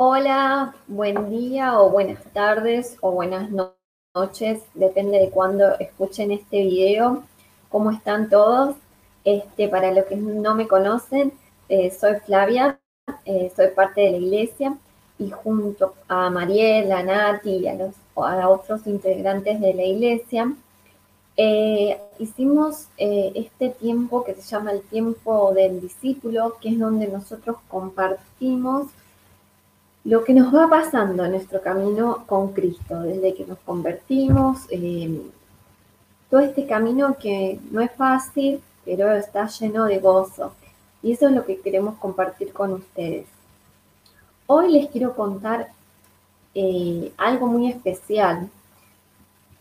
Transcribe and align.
Hola, 0.00 0.76
buen 0.86 1.28
día 1.28 1.80
o 1.80 1.90
buenas 1.90 2.22
tardes 2.32 2.96
o 3.00 3.10
buenas 3.10 3.50
noches, 4.14 4.62
depende 4.74 5.18
de 5.18 5.28
cuándo 5.28 5.76
escuchen 5.80 6.30
este 6.30 6.62
video. 6.62 7.24
¿Cómo 7.68 7.90
están 7.90 8.30
todos? 8.30 8.76
Este, 9.24 9.66
para 9.66 9.90
los 9.90 10.04
que 10.04 10.14
no 10.14 10.54
me 10.54 10.68
conocen, 10.68 11.32
eh, 11.68 11.90
soy 11.90 12.14
Flavia, 12.24 12.78
eh, 13.24 13.50
soy 13.56 13.70
parte 13.74 14.02
de 14.02 14.12
la 14.12 14.16
iglesia 14.18 14.78
y 15.18 15.30
junto 15.30 15.94
a 16.06 16.30
Mariela, 16.30 17.00
a 17.00 17.02
Nati 17.02 17.56
y 17.56 17.66
a, 17.66 17.74
los, 17.74 17.96
a 18.14 18.48
otros 18.48 18.86
integrantes 18.86 19.60
de 19.60 19.74
la 19.74 19.82
iglesia, 19.82 20.52
eh, 21.36 22.00
hicimos 22.20 22.86
este 22.96 23.70
tiempo 23.70 24.22
que 24.22 24.34
se 24.36 24.42
llama 24.42 24.70
el 24.70 24.82
tiempo 24.82 25.52
del 25.52 25.80
discípulo, 25.80 26.56
que 26.60 26.68
es 26.68 26.78
donde 26.78 27.08
nosotros 27.08 27.56
compartimos 27.66 28.92
lo 30.08 30.24
que 30.24 30.32
nos 30.32 30.54
va 30.54 30.66
pasando 30.70 31.22
en 31.26 31.32
nuestro 31.32 31.60
camino 31.60 32.24
con 32.26 32.54
Cristo, 32.54 33.02
desde 33.02 33.34
que 33.34 33.44
nos 33.44 33.58
convertimos, 33.58 34.60
eh, 34.70 35.20
todo 36.30 36.40
este 36.40 36.66
camino 36.66 37.18
que 37.20 37.60
no 37.70 37.82
es 37.82 37.90
fácil, 37.92 38.62
pero 38.86 39.12
está 39.12 39.46
lleno 39.48 39.84
de 39.84 39.98
gozo. 39.98 40.54
Y 41.02 41.12
eso 41.12 41.28
es 41.28 41.34
lo 41.34 41.44
que 41.44 41.60
queremos 41.60 41.98
compartir 41.98 42.54
con 42.54 42.72
ustedes. 42.72 43.26
Hoy 44.46 44.72
les 44.72 44.88
quiero 44.88 45.14
contar 45.14 45.68
eh, 46.54 47.12
algo 47.18 47.46
muy 47.46 47.68
especial. 47.68 48.48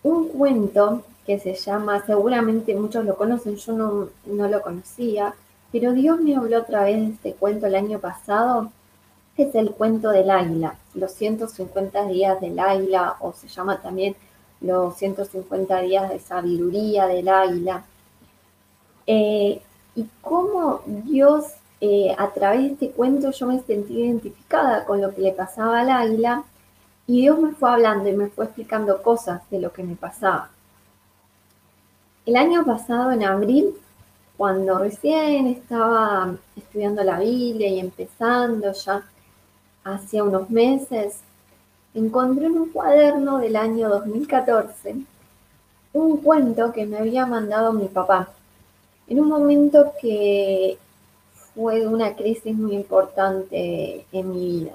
Un 0.01 0.29
cuento 0.29 1.03
que 1.25 1.39
se 1.39 1.55
llama, 1.55 2.05
seguramente 2.05 2.73
muchos 2.73 3.03
lo 3.03 3.17
conocen, 3.17 3.57
yo 3.57 3.73
no, 3.73 4.07
no 4.25 4.47
lo 4.47 4.61
conocía, 4.61 5.33
pero 5.73 5.91
Dios 5.91 6.21
me 6.21 6.37
habló 6.37 6.59
otra 6.59 6.85
vez 6.85 7.01
de 7.01 7.07
este 7.07 7.33
cuento 7.33 7.67
el 7.67 7.75
año 7.75 7.99
pasado 7.99 8.71
es 9.43 9.55
el 9.55 9.71
cuento 9.71 10.09
del 10.09 10.29
águila, 10.29 10.75
los 10.93 11.11
150 11.13 12.07
días 12.07 12.39
del 12.41 12.59
águila, 12.59 13.17
o 13.19 13.33
se 13.33 13.47
llama 13.47 13.81
también 13.81 14.15
los 14.61 14.95
150 14.97 15.81
días 15.81 16.09
de 16.09 16.19
sabiduría 16.19 17.07
del 17.07 17.29
águila. 17.29 17.83
Eh, 19.05 19.61
y 19.95 20.07
cómo 20.21 20.81
Dios, 20.85 21.45
eh, 21.81 22.15
a 22.17 22.29
través 22.29 22.61
de 22.61 22.67
este 22.73 22.91
cuento, 22.91 23.31
yo 23.31 23.47
me 23.47 23.59
sentí 23.61 24.01
identificada 24.01 24.85
con 24.85 25.01
lo 25.01 25.13
que 25.13 25.21
le 25.21 25.31
pasaba 25.31 25.81
al 25.81 25.89
águila, 25.89 26.43
y 27.05 27.21
Dios 27.21 27.39
me 27.39 27.53
fue 27.53 27.71
hablando 27.71 28.09
y 28.09 28.13
me 28.13 28.27
fue 28.27 28.45
explicando 28.45 29.01
cosas 29.01 29.41
de 29.49 29.59
lo 29.61 29.71
que 29.71 29.83
me 29.83 29.95
pasaba. 29.95 30.49
El 32.25 32.35
año 32.35 32.65
pasado, 32.65 33.11
en 33.11 33.23
abril, 33.23 33.73
cuando 34.35 34.77
recién 34.77 35.47
estaba 35.47 36.35
estudiando 36.55 37.03
la 37.03 37.19
Biblia 37.19 37.69
y 37.69 37.79
empezando 37.79 38.71
ya 38.73 39.03
hace 39.93 40.21
unos 40.21 40.49
meses, 40.49 41.19
encontré 41.93 42.47
en 42.47 42.57
un 42.57 42.69
cuaderno 42.69 43.39
del 43.39 43.55
año 43.55 43.89
2014 43.89 44.95
un 45.93 46.17
cuento 46.17 46.71
que 46.71 46.85
me 46.85 46.97
había 46.97 47.25
mandado 47.25 47.73
mi 47.73 47.87
papá, 47.87 48.29
en 49.07 49.19
un 49.19 49.29
momento 49.29 49.93
que 49.99 50.77
fue 51.55 51.87
una 51.87 52.15
crisis 52.15 52.55
muy 52.55 52.75
importante 52.75 54.05
en 54.11 54.29
mi 54.29 54.45
vida. 54.45 54.71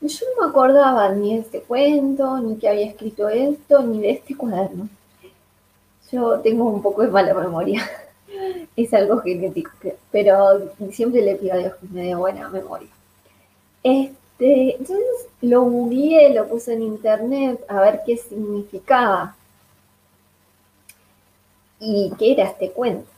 Yo 0.00 0.26
no 0.36 0.44
me 0.44 0.50
acordaba 0.50 1.08
ni 1.10 1.34
de 1.34 1.40
este 1.40 1.60
cuento, 1.62 2.38
ni 2.38 2.56
que 2.56 2.68
había 2.68 2.86
escrito 2.86 3.28
esto, 3.28 3.82
ni 3.82 4.00
de 4.00 4.10
este 4.10 4.36
cuaderno. 4.36 4.88
Yo 6.10 6.40
tengo 6.40 6.64
un 6.64 6.82
poco 6.82 7.02
de 7.02 7.08
mala 7.08 7.34
memoria, 7.34 7.88
es 8.76 8.92
algo 8.94 9.18
genético, 9.20 9.70
pero 10.10 10.70
siempre 10.90 11.22
le 11.22 11.36
pido 11.36 11.54
a 11.54 11.58
Dios 11.58 11.74
que 11.76 11.88
me 11.88 12.04
dé 12.04 12.14
buena 12.14 12.48
memoria. 12.48 12.88
Este, 13.82 14.76
entonces 14.76 15.28
lo 15.40 15.62
googleé, 15.62 16.34
lo 16.34 16.48
puse 16.48 16.74
en 16.74 16.82
internet 16.82 17.64
a 17.68 17.80
ver 17.80 18.00
qué 18.06 18.16
significaba 18.16 19.34
y 21.80 22.12
qué 22.18 22.32
era 22.32 22.44
este 22.44 22.70
cuento. 22.70 23.08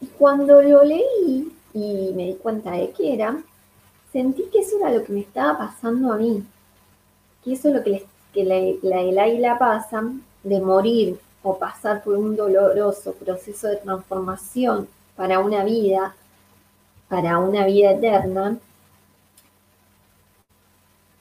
Y 0.00 0.06
cuando 0.06 0.60
lo 0.60 0.84
leí 0.84 1.52
y 1.72 2.12
me 2.14 2.26
di 2.26 2.34
cuenta 2.34 2.72
de 2.72 2.90
qué 2.90 3.14
era, 3.14 3.42
sentí 4.12 4.44
que 4.52 4.60
eso 4.60 4.78
era 4.78 4.90
lo 4.90 5.02
que 5.04 5.12
me 5.12 5.20
estaba 5.20 5.58
pasando 5.58 6.12
a 6.12 6.16
mí. 6.16 6.44
Que 7.42 7.54
eso 7.54 7.68
es 7.68 7.74
lo 7.74 7.82
que, 7.82 8.06
la, 8.44 9.00
el 9.00 9.18
águila 9.18 9.58
pasa, 9.58 10.02
de 10.42 10.60
morir 10.60 11.18
o 11.42 11.58
pasar 11.58 12.04
por 12.04 12.16
un 12.16 12.36
doloroso 12.36 13.12
proceso 13.14 13.68
de 13.68 13.76
transformación 13.76 14.88
para 15.16 15.40
una 15.40 15.64
vida, 15.64 16.14
para 17.08 17.38
una 17.38 17.64
vida 17.64 17.92
eterna, 17.92 18.58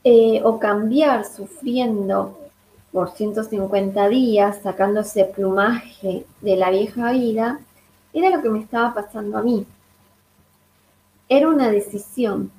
eh, 0.03 0.41
o 0.43 0.59
cambiar 0.59 1.25
sufriendo 1.25 2.37
por 2.91 3.11
150 3.11 4.09
días, 4.09 4.59
sacándose 4.61 5.25
plumaje 5.25 6.25
de 6.41 6.55
la 6.57 6.69
vieja 6.69 7.11
vida, 7.11 7.59
era 8.13 8.29
lo 8.29 8.41
que 8.41 8.49
me 8.49 8.59
estaba 8.59 8.93
pasando 8.93 9.37
a 9.37 9.41
mí. 9.41 9.65
Era 11.27 11.49
una 11.49 11.71
decisión. 11.71 12.51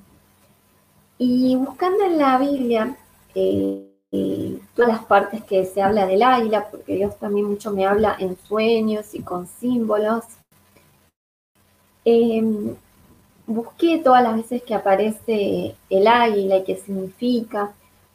Y 1.17 1.55
buscando 1.55 2.03
en 2.03 2.17
la 2.17 2.37
Biblia 2.37 2.97
eh, 3.33 3.89
eh, 4.11 4.59
todas 4.75 4.91
las 4.91 5.05
partes 5.05 5.43
que 5.43 5.65
se 5.65 5.81
habla 5.81 6.05
del 6.05 6.23
águila, 6.23 6.67
porque 6.69 6.95
Dios 6.95 7.17
también 7.17 7.45
mucho 7.45 7.71
me 7.71 7.85
habla 7.85 8.15
en 8.19 8.37
sueños 8.37 9.13
y 9.13 9.21
con 9.21 9.47
símbolos, 9.47 10.25
busqué 13.47 13.99
todas 13.99 14.23
las 14.23 14.35
veces 14.35 14.63
que 14.63 14.75
aparece 14.75 15.75
el 15.89 16.07
águila 16.07 16.57
y 16.57 16.63
qué 16.63 16.77
significa. 16.77 17.73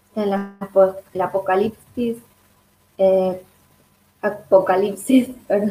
Está 0.09 0.25
en 0.25 0.31
la, 0.31 1.25
Apocalipsis, 1.25 2.19
eh, 2.99 3.43
Apocalipsis, 4.23 5.29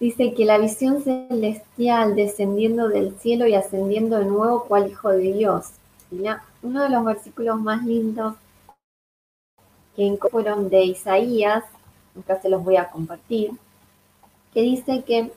Dice 0.00 0.32
que 0.32 0.46
la 0.46 0.56
visión 0.56 1.02
celestial 1.02 2.16
descendiendo 2.16 2.88
del 2.88 3.18
cielo 3.18 3.46
y 3.46 3.54
ascendiendo 3.54 4.18
de 4.18 4.24
nuevo 4.24 4.64
cual 4.64 4.90
hijo 4.90 5.10
de 5.10 5.34
Dios. 5.34 5.72
uno 6.62 6.82
de 6.82 6.88
los 6.88 7.04
versículos 7.04 7.60
más 7.60 7.84
lindos 7.84 8.34
que 9.94 10.18
fueron 10.30 10.70
de 10.70 10.84
Isaías, 10.84 11.64
acá 12.18 12.40
se 12.40 12.48
los 12.48 12.64
voy 12.64 12.76
a 12.76 12.88
compartir, 12.88 13.50
que 14.54 14.62
dice 14.62 15.02
que 15.02 15.30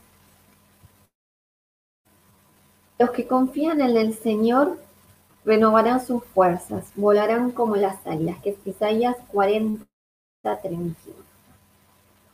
los 3.03 3.11
que 3.11 3.27
confían 3.27 3.81
en 3.81 3.97
el 3.97 4.13
Señor 4.13 4.77
renovarán 5.43 6.05
sus 6.05 6.23
fuerzas, 6.23 6.85
volarán 6.95 7.51
como 7.51 7.75
las 7.75 7.97
águilas, 8.07 8.41
que 8.41 8.51
es 8.51 8.55
Isaías 8.65 9.17
40, 9.29 9.85
31. 10.41 10.95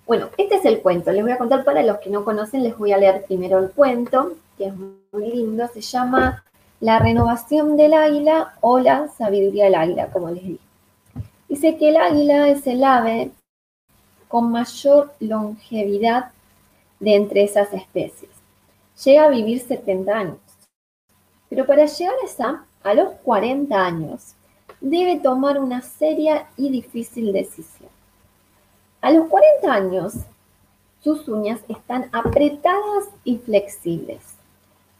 Bueno, 0.06 0.30
este 0.38 0.56
es 0.57 0.66
el 0.66 0.81
cuento. 0.81 1.12
Les 1.12 1.24
voy 1.24 1.31
a 1.31 1.40
contar 1.40 1.63
para 1.63 1.81
los 1.81 1.97
que 1.97 2.12
no 2.12 2.24
conocen, 2.24 2.62
les 2.62 2.78
voy 2.78 2.91
a 2.91 3.00
leer 3.00 3.25
primero 3.25 3.57
el 3.57 3.72
cuento, 3.72 4.34
que 4.59 4.68
es 4.68 4.74
muy 4.75 5.31
lindo. 5.31 5.68
Se 5.74 5.81
llama 5.81 6.44
La 6.80 7.00
renovación 7.00 7.75
del 7.75 7.96
águila 7.96 8.53
o 8.62 8.78
la 8.78 9.07
sabiduría 9.07 9.63
del 9.66 9.75
águila, 9.75 10.12
como 10.12 10.30
les 10.30 10.44
dije. 10.44 10.63
Dice 11.47 11.78
que 11.78 11.90
el 11.90 11.97
águila 11.97 12.47
es 12.47 12.68
el 12.68 12.84
ave 12.84 13.31
con 14.28 14.51
mayor 14.51 15.13
longevidad 15.19 16.31
de 17.00 17.16
entre 17.16 17.44
esas 17.44 17.74
especies. 17.74 18.30
Llega 19.03 19.25
a 19.25 19.30
vivir 19.30 19.59
70 19.62 20.16
años. 20.16 20.48
Pero 21.49 21.65
para 21.65 21.85
llegar 21.85 22.13
a 22.21 22.25
esa, 22.25 22.65
a 22.83 22.93
los 22.93 23.13
40 23.23 23.75
años, 23.75 24.35
debe 24.79 25.19
tomar 25.19 25.59
una 25.59 25.81
seria 25.81 26.47
y 26.55 26.69
difícil 26.69 27.33
decisión. 27.33 27.89
A 29.01 29.11
los 29.11 29.27
40 29.27 29.73
años, 29.73 30.13
sus 31.01 31.27
uñas 31.27 31.61
están 31.67 32.09
apretadas 32.11 33.05
y 33.23 33.38
flexibles 33.38 34.21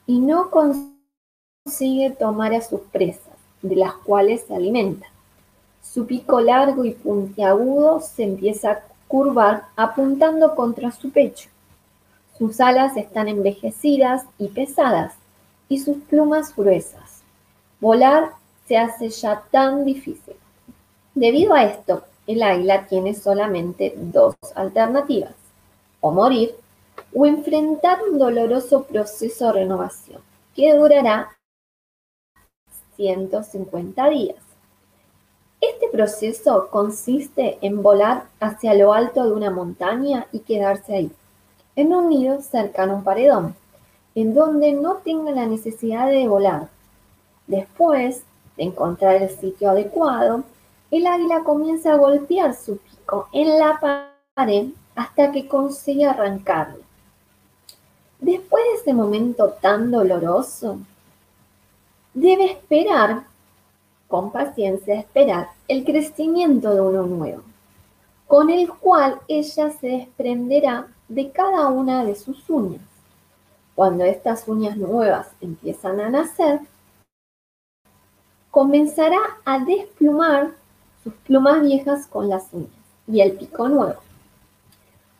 y 0.08 0.20
no 0.20 0.50
consigue 0.50 2.10
tomar 2.12 2.54
a 2.54 2.62
sus 2.62 2.82
presas, 2.82 3.38
de 3.62 3.76
las 3.76 3.94
cuales 3.94 4.46
se 4.48 4.56
alimenta. 4.56 5.08
Su 5.84 6.06
pico 6.06 6.40
largo 6.40 6.86
y 6.86 6.92
puntiagudo 6.92 8.00
se 8.00 8.24
empieza 8.24 8.72
a 8.72 8.82
curvar 9.08 9.66
apuntando 9.76 10.56
contra 10.56 10.92
su 10.92 11.12
pecho. 11.12 11.50
Sus 12.38 12.60
alas 12.62 12.96
están 12.96 13.28
envejecidas 13.28 14.24
y 14.38 14.48
pesadas 14.48 15.14
y 15.70 15.80
sus 15.80 15.98
plumas 15.98 16.54
gruesas. 16.56 17.22
Volar 17.80 18.32
se 18.68 18.78
hace 18.78 19.10
ya 19.10 19.44
tan 19.52 19.86
difícil. 19.86 20.36
Debido 21.16 21.54
a 21.54 21.64
esto, 21.64 22.04
el 22.28 22.44
águila 22.44 22.86
tiene 22.88 23.14
solamente 23.14 23.94
dos 23.96 24.36
alternativas, 24.56 25.36
o 26.02 26.12
morir 26.12 26.56
o 27.16 27.26
enfrentar 27.26 28.00
un 28.04 28.20
doloroso 28.20 28.84
proceso 28.84 29.48
de 29.48 29.54
renovación 29.54 30.22
que 30.56 30.76
durará 30.76 31.30
150 32.98 34.10
días. 34.10 34.38
Este 35.62 35.88
proceso 35.90 36.70
consiste 36.70 37.58
en 37.62 37.82
volar 37.82 38.26
hacia 38.40 38.74
lo 38.74 38.94
alto 38.94 39.24
de 39.26 39.32
una 39.32 39.50
montaña 39.50 40.28
y 40.32 40.40
quedarse 40.40 40.96
ahí, 40.96 41.12
en 41.76 41.94
un 41.94 42.10
nido 42.10 42.42
cercano 42.42 42.94
a 42.94 42.96
un 42.98 43.04
paredón 43.04 43.56
en 44.16 44.34
donde 44.34 44.74
no 44.74 44.96
tenga 44.98 45.32
la 45.32 45.46
necesidad 45.46 46.08
de 46.08 46.28
volar. 46.28 46.70
Después 47.48 48.24
de 48.58 48.64
encontrar 48.64 49.22
el 49.22 49.30
sitio 49.30 49.70
adecuado, 49.70 50.44
el 50.92 51.06
águila 51.08 51.44
comienza 51.44 51.94
a 51.94 51.98
golpear 51.98 52.56
su 52.56 52.78
pico 52.78 53.28
en 53.32 53.60
la 53.60 53.80
pared 54.36 54.70
hasta 54.96 55.32
que 55.32 55.48
consigue 55.48 56.06
arrancarlo. 56.06 56.84
Después 58.20 58.64
de 58.66 58.82
ese 58.82 58.94
momento 58.94 59.50
tan 59.62 59.92
doloroso, 59.92 60.80
debe 62.14 62.52
esperar, 62.52 63.24
con 64.08 64.32
paciencia, 64.32 64.96
esperar 64.96 65.50
el 65.68 65.86
crecimiento 65.86 66.74
de 66.74 66.82
uno 66.82 67.04
nuevo, 67.04 67.44
con 68.28 68.50
el 68.50 68.70
cual 68.70 69.20
ella 69.28 69.72
se 69.72 69.88
desprenderá 69.88 70.88
de 71.08 71.32
cada 71.32 71.68
una 71.68 72.04
de 72.04 72.16
sus 72.16 72.50
uñas. 72.50 72.89
Cuando 73.80 74.04
estas 74.04 74.46
uñas 74.50 74.76
nuevas 74.76 75.30
empiezan 75.40 76.02
a 76.02 76.10
nacer, 76.10 76.60
comenzará 78.52 79.22
a 79.46 79.60
desplumar 79.60 80.52
sus 81.02 81.14
plumas 81.14 81.62
viejas 81.62 82.06
con 82.06 82.28
las 82.28 82.52
uñas 82.52 82.74
y 83.08 83.22
el 83.22 83.38
pico 83.38 83.70
nuevo. 83.70 84.02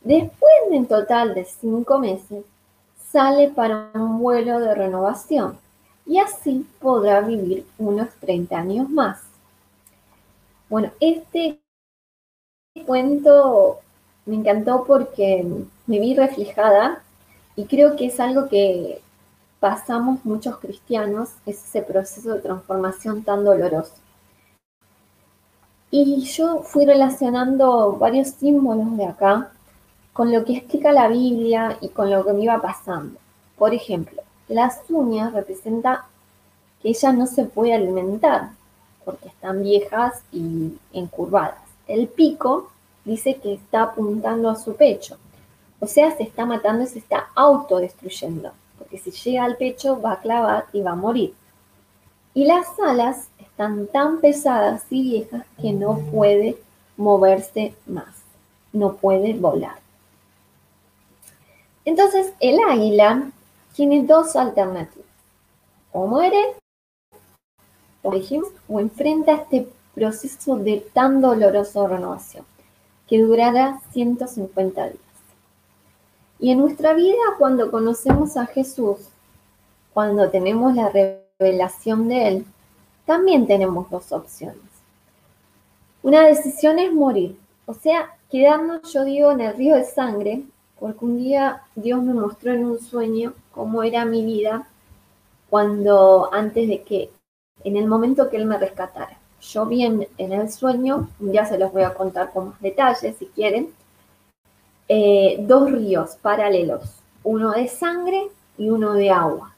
Después 0.02 0.52
de 0.68 0.76
un 0.76 0.84
total 0.84 1.32
de 1.32 1.46
cinco 1.46 1.98
meses, 1.98 2.44
sale 3.10 3.48
para 3.48 3.92
un 3.94 4.18
vuelo 4.18 4.60
de 4.60 4.74
renovación 4.74 5.58
y 6.04 6.18
así 6.18 6.66
podrá 6.80 7.22
vivir 7.22 7.64
unos 7.78 8.10
30 8.16 8.58
años 8.58 8.90
más. 8.90 9.22
Bueno, 10.68 10.90
este 11.00 11.60
cuento 12.84 13.78
me 14.26 14.34
encantó 14.36 14.84
porque 14.84 15.46
me 15.86 15.98
vi 15.98 16.14
reflejada 16.14 17.02
y 17.56 17.64
creo 17.64 17.96
que 17.96 18.06
es 18.06 18.20
algo 18.20 18.48
que 18.48 19.00
pasamos 19.60 20.24
muchos 20.24 20.58
cristianos, 20.58 21.30
es 21.46 21.62
ese 21.64 21.82
proceso 21.82 22.34
de 22.34 22.40
transformación 22.40 23.22
tan 23.22 23.44
doloroso. 23.44 23.94
Y 25.90 26.22
yo 26.22 26.62
fui 26.62 26.86
relacionando 26.86 27.92
varios 27.92 28.28
símbolos 28.28 28.96
de 28.96 29.06
acá 29.06 29.52
con 30.12 30.32
lo 30.32 30.44
que 30.44 30.56
explica 30.56 30.92
la 30.92 31.08
Biblia 31.08 31.76
y 31.80 31.88
con 31.88 32.10
lo 32.10 32.24
que 32.24 32.32
me 32.32 32.44
iba 32.44 32.60
pasando. 32.62 33.18
Por 33.58 33.74
ejemplo, 33.74 34.22
las 34.48 34.80
uñas 34.88 35.32
representan 35.32 35.98
que 36.80 36.90
ella 36.90 37.12
no 37.12 37.26
se 37.26 37.44
puede 37.44 37.74
alimentar 37.74 38.50
porque 39.04 39.28
están 39.28 39.62
viejas 39.62 40.22
y 40.32 40.78
encurvadas. 40.92 41.58
El 41.86 42.08
pico 42.08 42.70
dice 43.04 43.36
que 43.36 43.54
está 43.54 43.82
apuntando 43.82 44.48
a 44.48 44.56
su 44.56 44.76
pecho, 44.76 45.18
o 45.80 45.86
sea, 45.86 46.14
se 46.16 46.22
está 46.22 46.44
matando 46.44 46.84
y 46.84 46.86
se 46.86 46.98
está 46.98 47.30
autodestruyendo, 47.34 48.52
porque 48.78 48.98
si 48.98 49.10
llega 49.10 49.44
al 49.44 49.56
pecho 49.56 50.00
va 50.00 50.12
a 50.12 50.20
clavar 50.20 50.66
y 50.72 50.82
va 50.82 50.92
a 50.92 50.96
morir. 50.96 51.34
Y 52.34 52.44
las 52.44 52.66
alas 52.78 53.28
están 53.38 53.86
tan 53.86 54.20
pesadas 54.20 54.84
y 54.90 55.02
viejas 55.02 55.44
que 55.60 55.72
no 55.72 55.98
puede 56.12 56.58
moverse 56.96 57.74
más, 57.86 58.14
no 58.72 58.94
puede 58.96 59.32
volar. 59.34 59.78
Entonces, 61.84 62.34
el 62.40 62.58
águila 62.60 63.30
tiene 63.74 64.04
dos 64.04 64.36
alternativas. 64.36 65.08
O 65.92 66.06
muere, 66.06 66.54
o 68.02 68.12
dijimos, 68.12 68.50
o 68.68 68.80
enfrenta 68.80 69.32
este 69.32 69.66
proceso 69.94 70.56
de 70.56 70.86
tan 70.92 71.20
doloroso 71.20 71.88
renovación, 71.88 72.44
que 73.08 73.18
durará 73.18 73.80
150 73.92 74.84
días. 74.84 75.09
Y 76.40 76.50
en 76.50 76.58
nuestra 76.58 76.94
vida, 76.94 77.18
cuando 77.38 77.70
conocemos 77.70 78.36
a 78.36 78.46
Jesús, 78.46 78.98
cuando 79.92 80.30
tenemos 80.30 80.74
la 80.74 80.88
revelación 80.88 82.08
de 82.08 82.28
Él, 82.28 82.46
también 83.04 83.46
tenemos 83.46 83.90
dos 83.90 84.10
opciones. 84.10 84.62
Una 86.02 86.26
decisión 86.26 86.78
es 86.78 86.92
morir, 86.92 87.38
o 87.66 87.74
sea, 87.74 88.16
quedarnos, 88.30 88.90
yo 88.92 89.04
digo, 89.04 89.32
en 89.32 89.42
el 89.42 89.54
río 89.54 89.76
de 89.76 89.84
sangre, 89.84 90.44
porque 90.78 91.04
un 91.04 91.18
día 91.18 91.62
Dios 91.74 92.02
me 92.02 92.14
mostró 92.14 92.52
en 92.52 92.64
un 92.64 92.80
sueño 92.80 93.34
cómo 93.52 93.82
era 93.82 94.06
mi 94.06 94.24
vida 94.24 94.66
cuando 95.50 96.32
antes 96.32 96.68
de 96.68 96.82
que, 96.82 97.10
en 97.64 97.76
el 97.76 97.86
momento 97.86 98.30
que 98.30 98.38
Él 98.38 98.46
me 98.46 98.56
rescatara. 98.56 99.18
Yo 99.42 99.66
vi 99.66 99.84
en, 99.84 100.06
el 100.18 100.50
sueño, 100.50 101.08
ya 101.18 101.44
se 101.44 101.58
los 101.58 101.72
voy 101.72 101.82
a 101.82 101.94
contar 101.94 102.32
con 102.32 102.48
más 102.50 102.60
detalles 102.60 103.16
si 103.18 103.26
quieren, 103.26 103.70
eh, 104.90 105.36
dos 105.46 105.70
ríos 105.70 106.16
paralelos, 106.20 106.82
uno 107.22 107.52
de 107.52 107.68
sangre 107.68 108.28
y 108.58 108.70
uno 108.70 108.94
de 108.94 109.10
agua. 109.10 109.54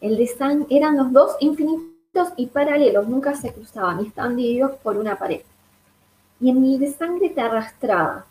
El 0.00 0.16
de 0.16 0.28
sangre 0.28 0.68
eran 0.70 0.96
los 0.96 1.12
dos 1.12 1.36
infinitos 1.40 2.28
y 2.36 2.46
paralelos, 2.46 3.08
nunca 3.08 3.34
se 3.34 3.52
cruzaban 3.52 4.04
y 4.04 4.08
estaban 4.08 4.36
divididos 4.36 4.76
por 4.82 4.96
una 4.96 5.18
pared. 5.18 5.42
Y 6.40 6.50
en 6.50 6.64
el 6.64 6.78
de 6.78 6.92
sangre 6.92 7.30
te 7.30 7.40
arrastraba, 7.40 8.24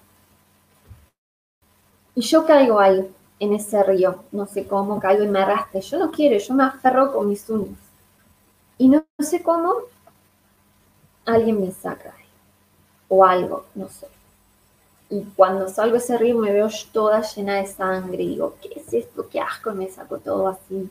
y 2.17 2.21
yo 2.21 2.47
caigo 2.47 2.79
ahí, 2.79 3.07
en 3.39 3.53
ese 3.53 3.83
río. 3.83 4.23
No 4.31 4.47
sé 4.47 4.65
cómo 4.65 4.99
caigo 4.99 5.23
y 5.23 5.27
me 5.27 5.37
arrastre. 5.37 5.81
Yo 5.81 5.99
no 5.99 6.09
quiero, 6.09 6.35
yo 6.39 6.53
me 6.55 6.63
aferro 6.63 7.13
con 7.13 7.29
mis 7.29 7.47
uñas. 7.47 7.77
Y 8.79 8.89
no, 8.89 9.05
sé 9.19 9.43
cómo 9.43 9.73
alguien 11.25 11.61
me 11.61 11.71
saca 11.71 12.15
ahí. 12.17 12.25
O 13.07 13.23
algo, 13.23 13.65
no 13.75 13.87
sé. 13.89 14.07
Y 15.09 15.23
cuando 15.35 15.69
salgo 15.69 15.95
a 15.95 15.99
ese 15.99 16.17
río 16.17 16.37
me 16.37 16.51
veo 16.51 16.69
toda 16.91 17.21
llena 17.21 17.55
de 17.55 17.67
sangre. 17.67 18.23
Y 18.23 18.29
digo, 18.29 18.55
¿qué 18.61 18.79
es 18.79 18.93
esto? 18.93 19.27
¿Qué 19.29 19.39
asco? 19.39 19.71
Me 19.73 19.89
saco 19.89 20.17
todo 20.17 20.49
así. 20.49 20.89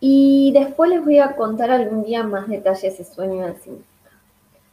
Y 0.00 0.52
después 0.52 0.90
les 0.90 1.02
voy 1.02 1.18
a 1.18 1.34
contar 1.34 1.70
algún 1.70 2.04
día 2.04 2.22
más 2.24 2.46
detalles 2.46 2.82
de 2.82 2.88
ese 2.88 3.04
sueño 3.04 3.46
del 3.46 3.56
significado. 3.56 3.94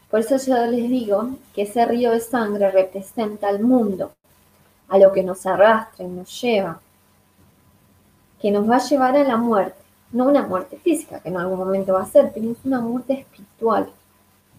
Por 0.09 0.19
eso 0.19 0.35
yo 0.35 0.65
les 0.65 0.89
digo 0.89 1.29
que 1.55 1.61
ese 1.61 1.85
río 1.85 2.11
de 2.11 2.19
sangre 2.19 2.69
representa 2.69 3.47
al 3.47 3.61
mundo 3.61 4.11
a 4.89 4.97
lo 4.97 5.13
que 5.13 5.23
nos 5.23 5.45
arrastra 5.45 6.03
y 6.03 6.09
nos 6.09 6.41
lleva, 6.41 6.81
que 8.41 8.51
nos 8.51 8.69
va 8.69 8.75
a 8.75 8.85
llevar 8.85 9.15
a 9.15 9.23
la 9.23 9.37
muerte, 9.37 9.81
no 10.11 10.25
una 10.25 10.45
muerte 10.45 10.77
física, 10.77 11.21
que 11.21 11.29
en 11.29 11.37
algún 11.37 11.59
momento 11.59 11.93
va 11.93 12.01
a 12.01 12.07
ser, 12.07 12.31
pero 12.33 12.51
es 12.51 12.57
una 12.65 12.81
muerte 12.81 13.13
espiritual. 13.13 13.89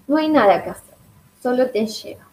No 0.08 0.16
hay 0.16 0.30
nada 0.30 0.64
que 0.64 0.70
hacer, 0.70 0.94
solo 1.42 1.68
te 1.68 1.86
lleva. 1.86 2.31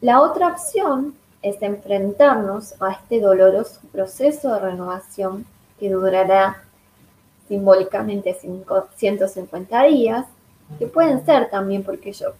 La 0.00 0.20
otra 0.20 0.48
opción 0.48 1.14
es 1.42 1.60
enfrentarnos 1.60 2.80
a 2.80 2.92
este 2.92 3.20
doloroso 3.20 3.80
proceso 3.90 4.54
de 4.54 4.60
renovación 4.60 5.44
que 5.80 5.90
durará 5.90 6.62
simbólicamente 7.48 8.36
150 8.96 9.82
días, 9.84 10.26
que 10.78 10.86
pueden 10.86 11.24
ser 11.24 11.50
también 11.50 11.82
porque 11.82 12.12
yo 12.12 12.34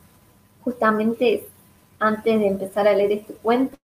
justamente 0.63 1.49
antes 1.99 2.39
de 2.39 2.47
empezar 2.47 2.87
a 2.87 2.93
leer 2.93 3.13
este 3.13 3.33
cuento, 3.35 3.77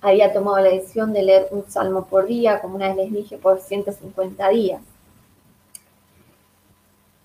había 0.00 0.32
tomado 0.32 0.58
la 0.58 0.70
decisión 0.70 1.12
de 1.12 1.22
leer 1.22 1.48
un 1.50 1.64
salmo 1.70 2.06
por 2.06 2.26
día, 2.26 2.60
como 2.60 2.76
una 2.76 2.88
vez 2.88 2.96
les 2.96 3.12
dije, 3.12 3.38
por 3.38 3.60
150 3.60 4.48
días. 4.50 4.82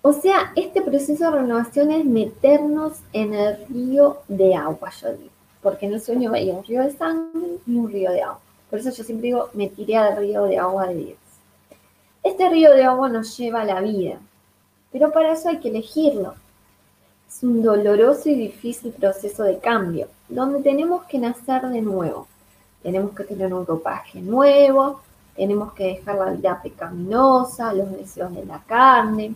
O 0.02 0.14
sea, 0.14 0.54
este 0.56 0.82
proceso 0.82 1.26
de 1.26 1.40
renovación 1.42 1.92
es 1.92 2.06
meternos 2.06 3.00
en 3.14 3.34
el 3.34 3.68
río 3.68 4.22
de 4.28 4.56
agua, 4.56 4.90
yo 4.92 5.12
digo, 5.14 5.31
porque 5.62 5.86
en 5.86 5.94
el 5.94 6.02
sueño 6.02 6.32
veía 6.32 6.54
un 6.54 6.64
río 6.64 6.84
de 6.84 6.92
sangre 6.92 7.58
y 7.66 7.76
un 7.76 7.92
río 7.92 8.12
de 8.12 8.22
agua. 8.22 8.40
Por 8.70 8.80
eso 8.80 8.90
yo 8.90 9.04
siempre 9.04 9.28
digo, 9.28 9.50
me 9.54 9.68
tiré 9.68 9.98
al 9.98 10.18
río 10.18 10.46
de 10.46 10.58
agua 10.58 10.88
de 10.88 10.96
Dios. 10.96 11.18
Este 12.24 12.50
río 12.50 12.72
de 12.74 12.84
agua 12.84 13.10
nos 13.10 13.38
lleva 13.38 13.62
a 13.62 13.66
la 13.66 13.82
vida, 13.82 14.18
pero 14.92 15.12
para 15.12 15.34
eso 15.34 15.50
hay 15.50 15.60
que 15.60 15.70
elegirlo. 15.70 16.36
Es 17.28 17.44
un 17.44 17.62
doloroso 17.62 18.30
y 18.30 18.36
difícil 18.36 18.92
proceso 18.92 19.44
de 19.44 19.60
cambio, 19.60 20.08
donde 20.30 20.62
tenemos 20.62 21.04
que 21.06 21.18
nacer 21.18 21.68
de 21.68 21.82
nuevo. 21.82 22.28
Tenemos 22.84 23.12
que 23.14 23.24
tener 23.24 23.54
un 23.54 23.66
ropaje 23.66 24.22
nuevo, 24.22 25.02
tenemos 25.36 25.74
que 25.74 25.86
dejar 25.86 26.16
la 26.16 26.32
vida 26.32 26.60
pecaminosa, 26.62 27.74
los 27.74 27.92
deseos 27.92 28.34
de 28.36 28.46
la 28.46 28.60
carne. 28.60 29.36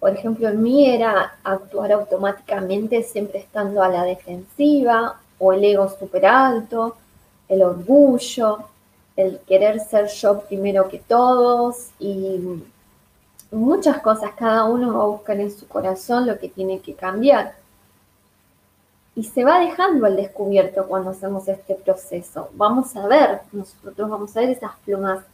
Por 0.00 0.10
ejemplo, 0.10 0.48
en 0.48 0.62
mí 0.62 0.88
era 0.88 1.38
actuar 1.42 1.92
automáticamente 1.92 3.02
siempre 3.02 3.40
estando 3.40 3.82
a 3.82 3.88
la 3.88 4.04
defensiva 4.04 5.20
o 5.38 5.52
el 5.52 5.64
ego 5.64 5.88
súper 5.88 6.26
alto, 6.26 6.96
el 7.48 7.62
orgullo, 7.62 8.58
el 9.16 9.40
querer 9.40 9.80
ser 9.80 10.06
yo 10.08 10.40
primero 10.42 10.88
que 10.88 10.98
todos 10.98 11.88
y 11.98 12.62
muchas 13.50 14.00
cosas, 14.00 14.32
cada 14.36 14.64
uno 14.64 14.96
va 14.96 15.02
a 15.04 15.06
buscar 15.06 15.40
en 15.40 15.50
su 15.50 15.66
corazón 15.66 16.26
lo 16.26 16.38
que 16.38 16.48
tiene 16.48 16.80
que 16.80 16.94
cambiar. 16.94 17.56
Y 19.16 19.24
se 19.24 19.44
va 19.44 19.58
dejando 19.58 20.06
al 20.06 20.14
descubierto 20.14 20.86
cuando 20.86 21.10
hacemos 21.10 21.48
este 21.48 21.74
proceso. 21.74 22.50
Vamos 22.54 22.94
a 22.94 23.06
ver, 23.08 23.40
nosotros 23.50 24.08
vamos 24.08 24.36
a 24.36 24.40
ver 24.40 24.50
esas 24.50 24.76
plumas 24.84 25.24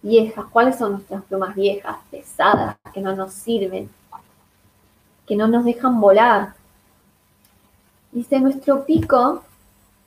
viejas, 0.00 0.44
cuáles 0.52 0.76
son 0.76 0.92
nuestras 0.92 1.24
plumas 1.24 1.54
viejas, 1.56 1.96
pesadas, 2.10 2.76
que 2.94 3.00
no 3.00 3.16
nos 3.16 3.32
sirven, 3.32 3.90
que 5.26 5.36
no 5.36 5.48
nos 5.48 5.64
dejan 5.64 6.00
volar. 6.00 6.54
Dice, 8.12 8.40
nuestro 8.40 8.84
pico 8.84 9.42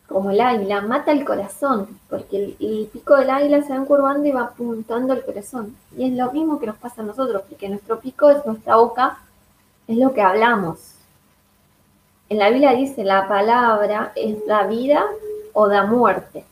como 0.07 0.31
el 0.31 0.39
águila, 0.39 0.81
mata 0.81 1.11
el 1.11 1.25
corazón, 1.25 1.99
porque 2.09 2.55
el, 2.59 2.89
pico 2.91 3.15
del 3.15 3.29
águila 3.29 3.63
se 3.63 3.69
va 3.69 3.77
encurvando 3.77 4.27
y 4.27 4.31
va 4.31 4.41
apuntando 4.43 5.13
al 5.13 5.25
corazón. 5.25 5.75
Y 5.97 6.07
es 6.07 6.13
lo 6.13 6.31
mismo 6.31 6.59
que 6.59 6.67
nos 6.67 6.77
pasa 6.77 7.01
a 7.01 7.05
nosotros, 7.05 7.41
porque 7.49 7.69
nuestro 7.69 7.99
pico 7.99 8.29
es 8.29 8.45
nuestra 8.45 8.75
boca, 8.75 9.17
es 9.87 9.97
lo 9.97 10.13
que 10.13 10.21
hablamos. 10.21 10.93
En 12.29 12.39
la 12.39 12.49
Biblia 12.49 12.71
dice, 12.73 13.03
la 13.03 13.27
palabra 13.27 14.11
es 14.15 14.37
la 14.45 14.67
vida 14.67 15.05
o 15.53 15.67
da 15.67 15.85
muerte. 15.85 16.45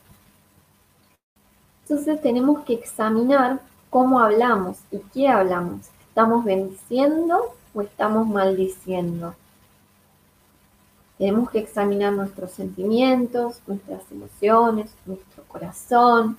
Entonces 1.84 2.22
tenemos 2.22 2.63
que 2.63 2.74
examinar 2.74 3.60
cómo 3.89 4.20
hablamos 4.20 4.77
y 4.91 4.98
qué 5.13 5.27
hablamos. 5.27 5.89
¿Estamos 6.08 6.43
bendiciendo 6.43 7.53
o 7.74 7.82
estamos 7.82 8.27
maldiciendo? 8.27 9.36
Tenemos 11.18 11.50
que 11.51 11.60
examinar 11.60 12.13
nuestros 12.13 12.51
sentimientos, 12.51 13.62
nuestras 13.68 14.01
emociones, 14.12 14.94
nuestro 15.06 15.44
corazón. 15.44 16.38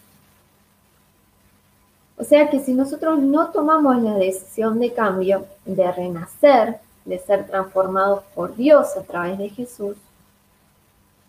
O 2.17 2.25
sea 2.25 2.51
que 2.51 2.61
si 2.61 2.75
nosotros 2.75 3.19
no 3.21 3.51
tomamos 3.51 4.01
la 4.03 4.15
decisión 4.15 4.79
de 4.79 4.93
cambio, 4.93 5.47
de 5.65 5.91
renacer, 5.91 6.81
de 7.05 7.19
ser 7.19 7.47
transformados 7.47 8.25
por 8.35 8.57
Dios 8.57 8.97
a 8.97 9.03
través 9.03 9.39
de 9.39 9.49
Jesús, 9.49 9.97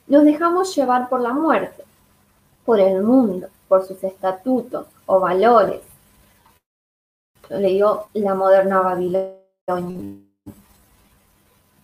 nos 0.07 0.23
dejamos 0.23 0.75
llevar 0.75 1.09
por 1.09 1.21
la 1.21 1.33
muerte, 1.33 1.83
por 2.65 2.79
el 2.79 3.01
mundo, 3.03 3.47
por 3.67 3.85
sus 3.85 4.03
estatutos 4.03 4.87
o 5.05 5.19
valores. 5.19 5.81
Yo 7.49 7.57
le 7.57 7.69
digo 7.69 8.07
la 8.13 8.33
moderna 8.35 8.81
Babilonia 8.81 9.34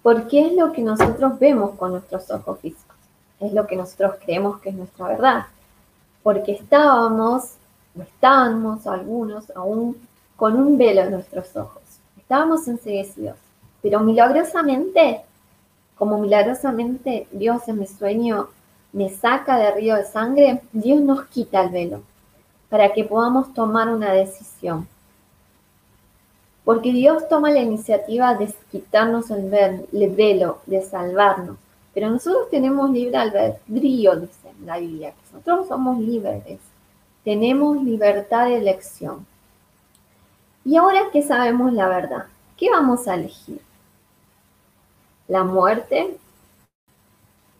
porque 0.04 0.46
es 0.46 0.54
lo 0.54 0.72
que 0.72 0.84
nosotros 0.84 1.40
vemos 1.40 1.72
con 1.72 1.94
nuestros 1.94 2.30
ojos 2.30 2.60
físicos, 2.60 2.96
es 3.40 3.54
lo 3.54 3.66
que 3.66 3.76
nosotros 3.76 4.18
creemos 4.24 4.62
que 4.62 4.70
es 4.70 4.76
nuestra 4.76 5.08
verdad, 5.08 5.46
porque 6.22 6.52
estábamos, 6.52 7.56
o 7.98 8.04
estábamos 8.04 8.86
algunos 8.86 9.52
aún 9.56 9.98
con 10.36 10.58
un 10.58 10.78
velo 10.78 11.02
en 11.02 11.12
nuestros 11.12 11.56
ojos, 11.56 11.82
estábamos 12.18 12.68
enseguecidos, 12.68 13.38
pero 13.82 14.00
milagrosamente, 14.02 15.22
como 15.98 16.20
milagrosamente 16.20 17.28
Dios 17.32 17.68
en 17.68 17.80
mi 17.80 17.88
sueño 17.88 18.50
me 18.94 19.10
saca 19.10 19.58
de 19.58 19.72
río 19.72 19.96
de 19.96 20.06
sangre, 20.06 20.62
Dios 20.72 21.02
nos 21.02 21.26
quita 21.26 21.64
el 21.64 21.72
velo 21.72 22.04
para 22.70 22.94
que 22.94 23.06
podamos 23.06 23.56
tomar 23.56 23.90
una 23.90 24.12
decisión. 24.12 24.88
Porque 26.64 26.92
Dios 26.94 27.28
toma 27.28 27.52
la 27.52 27.60
iniciativa 27.60 28.36
de 28.36 28.54
quitarnos 28.72 29.32
el 29.32 29.50
velo, 29.50 30.60
de 30.66 30.82
salvarnos. 30.82 31.58
Pero 31.94 32.10
nosotros 32.10 32.50
tenemos 32.50 32.90
libre 32.92 33.18
albedrío, 33.18 34.16
dice 34.16 34.54
la 34.64 34.78
Biblia. 34.78 35.14
Nosotros 35.34 35.68
somos 35.68 36.00
libres. 36.00 36.60
Tenemos 37.24 37.84
libertad 37.84 38.46
de 38.48 38.58
elección. 38.58 39.26
Y 40.64 40.78
ahora 40.78 41.10
que 41.12 41.24
sabemos 41.24 41.74
la 41.74 41.88
verdad, 41.88 42.26
¿qué 42.58 42.70
vamos 42.70 43.08
a 43.08 43.16
elegir? 43.16 43.60
¿La 45.28 45.44
muerte? 45.44 46.18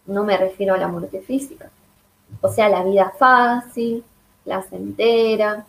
No 0.06 0.24
me 0.24 0.38
refiero 0.38 0.76
a 0.76 0.78
la 0.78 0.88
muerte 0.88 1.22
física. 1.22 1.70
O 2.42 2.50
sea, 2.50 2.70
la 2.70 2.84
vida 2.84 3.12
fácil, 3.18 4.04
la 4.46 4.64
entera, 4.72 5.66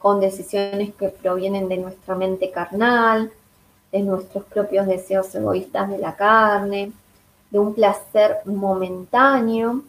con 0.00 0.18
decisiones 0.18 0.94
que 0.94 1.10
provienen 1.10 1.68
de 1.68 1.76
nuestra 1.76 2.14
mente 2.14 2.50
carnal, 2.50 3.30
de 3.92 4.00
nuestros 4.00 4.44
propios 4.44 4.86
deseos 4.86 5.32
egoístas 5.34 5.90
de 5.90 5.98
la 5.98 6.16
carne, 6.16 6.92
de 7.50 7.58
un 7.58 7.74
placer 7.74 8.38
momentáneo, 8.46 9.82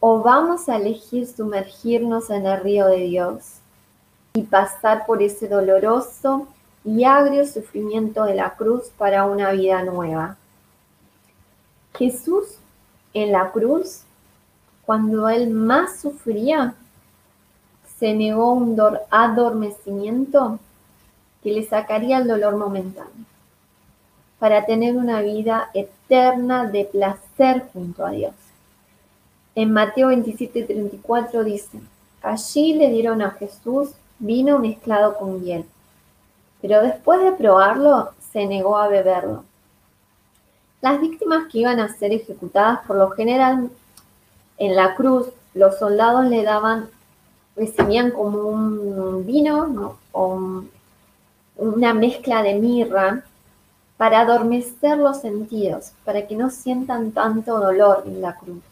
o 0.00 0.22
vamos 0.22 0.68
a 0.68 0.76
elegir 0.76 1.26
sumergirnos 1.26 2.28
en 2.28 2.46
el 2.46 2.60
río 2.60 2.86
de 2.86 2.98
Dios 2.98 3.60
y 4.34 4.42
pasar 4.42 5.06
por 5.06 5.22
ese 5.22 5.48
doloroso 5.48 6.46
y 6.84 7.04
agrio 7.04 7.46
sufrimiento 7.46 8.24
de 8.24 8.34
la 8.34 8.54
cruz 8.54 8.90
para 8.98 9.24
una 9.24 9.50
vida 9.52 9.82
nueva. 9.82 10.36
Jesús 11.94 12.58
en 13.14 13.32
la 13.32 13.50
cruz, 13.50 14.02
cuando 14.84 15.28
él 15.28 15.50
más 15.50 16.00
sufría, 16.00 16.74
se 18.00 18.14
negó 18.14 18.54
un 18.54 18.80
adormecimiento 19.10 20.58
que 21.42 21.52
le 21.52 21.66
sacaría 21.66 22.16
el 22.16 22.26
dolor 22.26 22.56
momentáneo, 22.56 23.26
para 24.38 24.64
tener 24.64 24.96
una 24.96 25.20
vida 25.20 25.68
eterna 25.74 26.64
de 26.64 26.86
placer 26.86 27.66
junto 27.74 28.06
a 28.06 28.10
Dios. 28.10 28.32
En 29.54 29.72
Mateo 29.72 30.08
27, 30.08 30.64
34 30.64 31.44
dice, 31.44 31.78
allí 32.22 32.72
le 32.72 32.90
dieron 32.90 33.20
a 33.20 33.32
Jesús 33.32 33.90
vino 34.18 34.58
mezclado 34.58 35.18
con 35.18 35.42
hiel, 35.42 35.66
pero 36.62 36.82
después 36.82 37.20
de 37.20 37.32
probarlo, 37.32 38.12
se 38.32 38.46
negó 38.46 38.78
a 38.78 38.88
beberlo. 38.88 39.44
Las 40.80 41.00
víctimas 41.00 41.48
que 41.50 41.58
iban 41.58 41.80
a 41.80 41.92
ser 41.92 42.12
ejecutadas 42.12 42.80
por 42.86 42.96
lo 42.96 43.10
general 43.10 43.70
en 44.56 44.76
la 44.76 44.94
cruz, 44.94 45.28
los 45.52 45.78
soldados 45.78 46.24
le 46.26 46.42
daban 46.42 46.88
recibían 47.60 48.10
como 48.10 48.48
un 48.48 49.26
vino 49.26 49.98
o 50.12 50.64
una 51.58 51.92
mezcla 51.92 52.42
de 52.42 52.54
mirra 52.54 53.22
para 53.98 54.20
adormecer 54.20 54.96
los 54.96 55.20
sentidos, 55.20 55.92
para 56.06 56.26
que 56.26 56.36
no 56.36 56.48
sientan 56.48 57.12
tanto 57.12 57.60
dolor 57.60 58.04
en 58.06 58.22
la 58.22 58.34
cruz. 58.34 58.62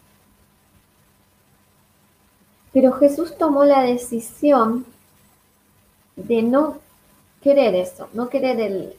Pero 2.72 2.92
Jesús 2.92 3.36
tomó 3.36 3.64
la 3.64 3.82
decisión 3.82 4.86
de 6.16 6.42
no 6.42 6.78
querer 7.42 7.74
eso, 7.74 8.08
no 8.14 8.30
querer 8.30 8.58
el, 8.58 8.94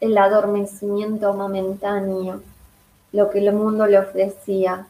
el 0.00 0.18
adormecimiento 0.18 1.32
momentáneo, 1.32 2.42
lo 3.12 3.30
que 3.30 3.38
el 3.38 3.54
mundo 3.54 3.86
le 3.86 3.98
ofrecía, 3.98 4.86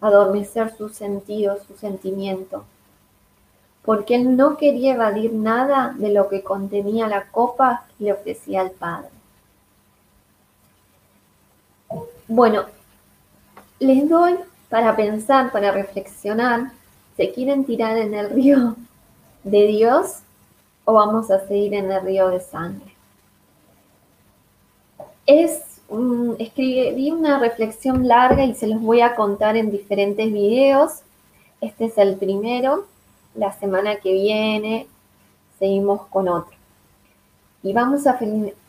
adormecer 0.00 0.76
sus 0.76 0.96
sentidos, 0.96 1.62
su 1.68 1.76
sentimiento 1.76 2.64
porque 3.84 4.14
él 4.14 4.36
no 4.36 4.56
quería 4.56 4.94
evadir 4.94 5.32
nada 5.32 5.94
de 5.98 6.10
lo 6.10 6.28
que 6.28 6.42
contenía 6.42 7.06
la 7.06 7.30
copa 7.30 7.86
que 7.98 8.04
le 8.04 8.12
ofrecía 8.12 8.62
al 8.62 8.70
Padre. 8.70 9.10
Bueno, 12.26 12.64
les 13.78 14.08
doy 14.08 14.36
para 14.70 14.96
pensar, 14.96 15.52
para 15.52 15.70
reflexionar, 15.70 16.72
¿se 17.16 17.30
quieren 17.32 17.64
tirar 17.64 17.98
en 17.98 18.14
el 18.14 18.30
río 18.30 18.74
de 19.44 19.66
Dios 19.66 20.20
o 20.86 20.94
vamos 20.94 21.30
a 21.30 21.46
seguir 21.46 21.74
en 21.74 21.90
el 21.90 22.02
río 22.02 22.28
de 22.28 22.40
sangre? 22.40 22.94
Es 25.26 25.60
escribí 26.38 27.10
una 27.10 27.38
reflexión 27.38 28.08
larga 28.08 28.44
y 28.44 28.54
se 28.54 28.66
los 28.66 28.80
voy 28.80 29.02
a 29.02 29.14
contar 29.14 29.56
en 29.56 29.70
diferentes 29.70 30.32
videos. 30.32 31.02
Este 31.60 31.84
es 31.84 31.98
el 31.98 32.16
primero 32.16 32.86
la 33.34 33.52
semana 33.52 33.96
que 33.96 34.12
viene 34.12 34.86
seguimos 35.58 36.06
con 36.06 36.28
otro. 36.28 36.56
Y 37.62 37.72
vamos 37.72 38.06
a 38.06 38.18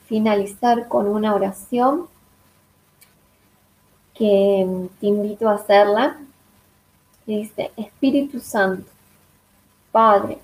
finalizar 0.07 0.87
con 0.87 1.07
una 1.07 1.35
oración 1.35 2.07
que 4.13 4.87
te 4.99 5.07
invito 5.07 5.49
a 5.49 5.55
hacerla. 5.55 6.17
dice, 7.25 7.71
Espíritu 7.75 8.39
Santo, 8.39 8.89
Padre, 9.91 10.37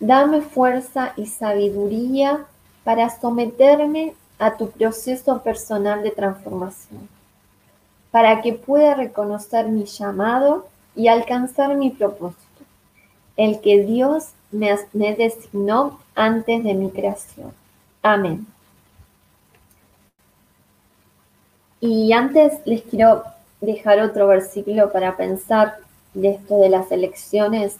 dame 0.00 0.40
fuerza 0.40 1.12
y 1.16 1.26
sabiduría 1.26 2.46
para 2.84 3.10
someterme 3.10 4.14
a 4.38 4.56
tu 4.56 4.70
proceso 4.70 5.42
personal 5.42 6.02
de 6.02 6.10
transformación, 6.10 7.08
para 8.10 8.40
que 8.40 8.54
pueda 8.54 8.94
reconocer 8.94 9.68
mi 9.68 9.84
llamado 9.84 10.66
y 10.96 11.08
alcanzar 11.08 11.76
mi 11.76 11.90
propósito 11.90 12.51
el 13.42 13.60
que 13.60 13.84
Dios 13.84 14.28
me, 14.52 14.78
designó 15.16 15.98
antes 16.14 16.62
de 16.62 16.74
mi 16.74 16.90
creación. 16.90 17.52
Amén. 18.00 18.46
Y 21.80 22.12
antes 22.12 22.64
les 22.64 22.82
quiero 22.82 23.24
dejar 23.60 24.00
otro 24.00 24.28
versículo 24.28 24.92
para 24.92 25.16
pensar 25.16 25.78
de 26.14 26.30
esto 26.30 26.60
de 26.60 26.68
las 26.68 26.92
elecciones. 26.92 27.78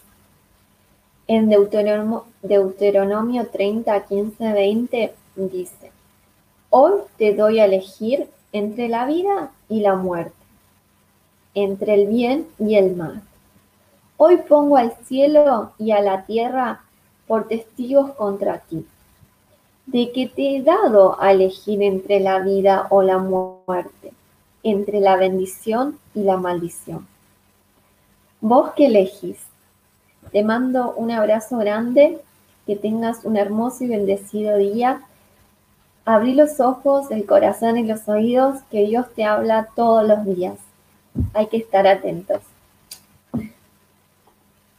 En 1.27 1.47
Deuteronomio, 1.47 2.25
Deuteronomio 2.41 3.47
30, 3.47 4.01
15, 4.05 4.51
20 4.51 5.13
dice, 5.37 5.91
Hoy 6.71 6.99
te 7.17 7.33
doy 7.33 7.61
a 7.61 7.65
elegir 7.65 8.27
entre 8.51 8.89
la 8.89 9.05
vida 9.05 9.51
y 9.69 9.79
la 9.79 9.95
muerte, 9.95 10.35
entre 11.55 11.93
el 11.93 12.07
bien 12.07 12.47
y 12.59 12.75
el 12.75 12.97
mal. 12.97 13.23
Hoy 14.25 14.37
pongo 14.37 14.77
al 14.77 14.93
cielo 15.05 15.73
y 15.77 15.91
a 15.91 15.99
la 15.99 16.25
tierra 16.25 16.79
por 17.27 17.49
testigos 17.49 18.11
contra 18.11 18.59
ti, 18.59 18.85
de 19.85 20.13
que 20.13 20.27
te 20.29 20.55
he 20.55 20.61
dado 20.61 21.21
a 21.21 21.33
elegir 21.33 21.83
entre 21.83 22.21
la 22.21 22.39
vida 22.39 22.87
o 22.89 23.01
la 23.01 23.17
muerte, 23.17 24.13
entre 24.63 25.01
la 25.01 25.17
bendición 25.17 25.99
y 26.15 26.23
la 26.23 26.37
maldición. 26.37 27.05
¿Vos 28.39 28.71
qué 28.77 28.85
elegís? 28.85 29.39
Te 30.31 30.41
mando 30.41 30.93
un 30.93 31.11
abrazo 31.11 31.57
grande, 31.57 32.21
que 32.65 32.77
tengas 32.77 33.25
un 33.25 33.35
hermoso 33.35 33.83
y 33.83 33.89
bendecido 33.89 34.55
día. 34.55 35.01
Abrí 36.05 36.33
los 36.33 36.61
ojos, 36.61 37.11
el 37.11 37.25
corazón 37.25 37.77
y 37.77 37.83
los 37.83 38.07
oídos, 38.07 38.61
que 38.71 38.85
Dios 38.85 39.05
te 39.17 39.25
habla 39.25 39.67
todos 39.75 40.07
los 40.07 40.23
días. 40.23 40.59
Hay 41.33 41.47
que 41.47 41.57
estar 41.57 41.85
atentos. 41.87 42.39